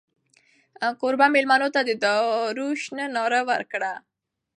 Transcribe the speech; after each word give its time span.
کوربه 0.99 1.27
مېلمنو 1.35 1.67
ته 1.75 1.81
د 1.89 1.91
دارو 2.05 2.67
شه 2.83 3.05
ناره 3.15 3.41
وکړه. 3.49 3.93